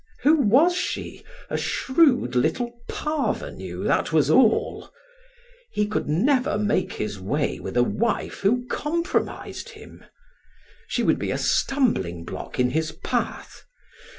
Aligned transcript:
Who 0.23 0.33
was 0.41 0.75
she? 0.75 1.23
A 1.47 1.59
shrewd 1.59 2.35
little 2.35 2.73
parvenue, 2.89 3.83
that 3.83 4.11
was 4.11 4.31
all. 4.31 4.89
He 5.71 5.85
could 5.85 6.09
never 6.09 6.57
make 6.57 6.93
his 6.93 7.19
way 7.19 7.59
with 7.59 7.77
a 7.77 7.83
wife 7.83 8.39
who 8.39 8.65
compromised 8.65 9.69
him. 9.69 10.03
She 10.87 11.03
would 11.03 11.19
be 11.19 11.29
a 11.29 11.37
stumbling 11.37 12.25
block 12.25 12.59
in 12.59 12.71
his 12.71 12.91
path. 12.91 13.63